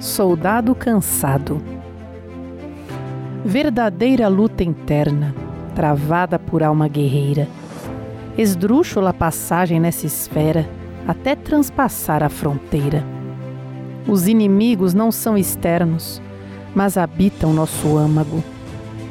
[0.00, 1.62] Soldado cansado.
[3.42, 5.34] Verdadeira luta interna,
[5.74, 7.48] travada por alma guerreira.
[8.36, 10.68] Esdrúxula passagem nessa esfera
[11.08, 13.02] até transpassar a fronteira.
[14.06, 16.20] Os inimigos não são externos,
[16.74, 18.44] mas habitam nosso âmago.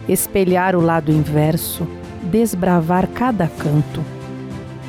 [0.07, 1.87] Espelhar o lado inverso,
[2.21, 4.03] desbravar cada canto.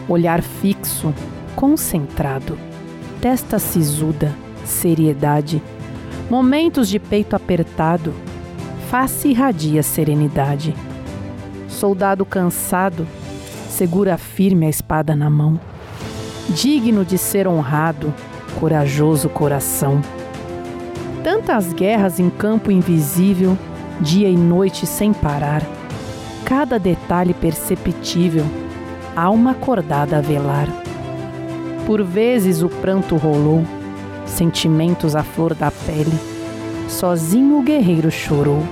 [0.06, 1.14] Olhar fixo,
[1.54, 2.58] concentrado.
[3.18, 5.63] Testa sisuda, seriedade
[6.29, 8.12] Momentos de peito apertado,
[8.90, 10.75] face irradia serenidade.
[11.68, 13.07] Soldado cansado,
[13.71, 15.61] segura firme a espada na mão.
[16.49, 18.12] Digno de ser honrado,
[18.58, 20.02] corajoso coração.
[21.22, 23.57] Tantas guerras em campo invisível,
[24.00, 25.63] dia e noite sem parar.
[26.44, 28.44] Cada detalhe perceptível,
[29.14, 30.66] alma acordada a velar.
[31.86, 33.62] Por vezes o pranto rolou,
[34.27, 36.19] sentimentos à flor da pele.
[36.88, 38.62] Sozinho o guerreiro chorou,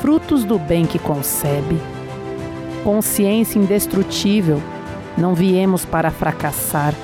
[0.00, 1.80] frutos do bem que concebe.
[2.82, 4.62] Consciência indestrutível,
[5.16, 6.94] não viemos para fracassar.